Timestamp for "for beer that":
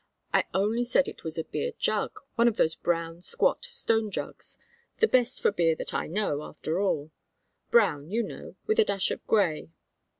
5.43-5.93